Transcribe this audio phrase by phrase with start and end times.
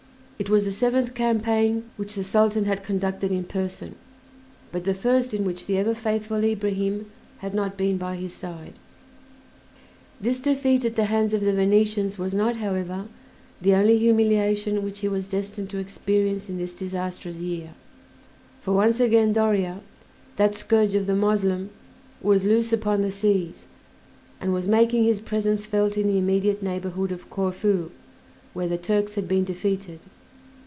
[0.41, 3.93] It was the seventh campaign which the Sultan had conducted in person,
[4.71, 7.05] but the first in which the ever faithful Ibrahim
[7.45, 8.73] had not been by his side.
[10.19, 13.05] This defeat at the hands of the Venetians was not, however,
[13.61, 17.75] the only humiliation which he was destined to experience in this disastrous year;
[18.63, 19.81] for once again Doria,
[20.37, 21.69] that scourge of the Moslem,
[22.19, 23.67] was loose upon the seas,
[24.41, 27.91] and was making his presence felt in the immediate neighborhood of Corfu,
[28.53, 29.99] where the Turks had been defeated.